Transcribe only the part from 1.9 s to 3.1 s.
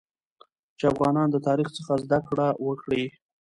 زده کړه وکړي